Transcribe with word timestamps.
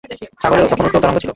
সাগরে 0.41 0.61
তখন 0.63 0.85
উত্তাল 0.87 1.01
তরঙ্গ 1.03 1.17
ছিল। 1.17 1.29